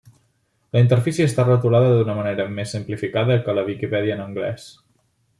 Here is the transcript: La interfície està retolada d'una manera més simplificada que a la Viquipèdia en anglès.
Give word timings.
La 0.75 0.81
interfície 0.83 1.25
està 1.31 1.43
retolada 1.49 1.91
d'una 1.99 2.15
manera 2.19 2.47
més 2.59 2.73
simplificada 2.77 3.37
que 3.43 3.51
a 3.53 3.55
la 3.59 3.65
Viquipèdia 3.71 4.17
en 4.21 4.25
anglès. 4.29 4.65